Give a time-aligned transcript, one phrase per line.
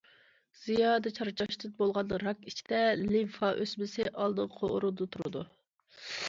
[0.59, 5.47] زىيادە چارچاشتىن بولغان راك ئىچىدە لىمفا ئۆسمىسى ئالدىنقى ئورۇندا تۇرىدۇ.